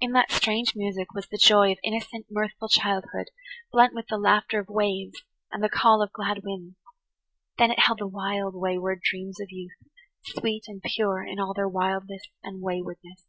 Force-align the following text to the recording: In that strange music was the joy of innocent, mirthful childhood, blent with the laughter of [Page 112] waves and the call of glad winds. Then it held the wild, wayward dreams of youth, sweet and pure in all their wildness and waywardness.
In 0.00 0.12
that 0.12 0.30
strange 0.30 0.76
music 0.76 1.12
was 1.12 1.26
the 1.26 1.36
joy 1.36 1.72
of 1.72 1.78
innocent, 1.82 2.26
mirthful 2.30 2.68
childhood, 2.68 3.30
blent 3.72 3.92
with 3.92 4.06
the 4.06 4.16
laughter 4.16 4.60
of 4.60 4.68
[Page 4.68 4.70
112] 4.70 4.76
waves 4.76 5.22
and 5.50 5.60
the 5.64 5.68
call 5.68 6.02
of 6.04 6.12
glad 6.12 6.44
winds. 6.44 6.76
Then 7.58 7.72
it 7.72 7.80
held 7.80 7.98
the 7.98 8.06
wild, 8.06 8.54
wayward 8.54 9.00
dreams 9.02 9.40
of 9.40 9.50
youth, 9.50 9.74
sweet 10.22 10.66
and 10.68 10.80
pure 10.80 11.24
in 11.26 11.40
all 11.40 11.52
their 11.52 11.66
wildness 11.68 12.22
and 12.44 12.62
waywardness. 12.62 13.26